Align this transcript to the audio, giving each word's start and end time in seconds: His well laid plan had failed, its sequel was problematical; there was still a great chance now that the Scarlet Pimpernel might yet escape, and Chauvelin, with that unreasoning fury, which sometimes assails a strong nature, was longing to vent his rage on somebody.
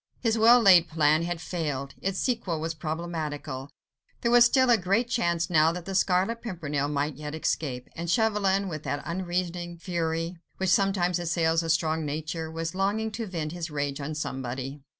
His 0.19 0.35
well 0.35 0.59
laid 0.59 0.89
plan 0.89 1.21
had 1.21 1.39
failed, 1.39 1.93
its 2.01 2.17
sequel 2.17 2.59
was 2.59 2.73
problematical; 2.73 3.69
there 4.21 4.31
was 4.31 4.45
still 4.45 4.71
a 4.71 4.75
great 4.75 5.07
chance 5.07 5.47
now 5.47 5.71
that 5.71 5.85
the 5.85 5.93
Scarlet 5.93 6.41
Pimpernel 6.41 6.87
might 6.87 7.17
yet 7.17 7.35
escape, 7.35 7.87
and 7.95 8.09
Chauvelin, 8.09 8.67
with 8.67 8.81
that 8.81 9.03
unreasoning 9.05 9.77
fury, 9.77 10.37
which 10.57 10.69
sometimes 10.71 11.19
assails 11.19 11.61
a 11.61 11.69
strong 11.69 12.03
nature, 12.03 12.49
was 12.49 12.73
longing 12.73 13.11
to 13.11 13.27
vent 13.27 13.51
his 13.51 13.69
rage 13.69 14.01
on 14.01 14.15
somebody. 14.15 14.81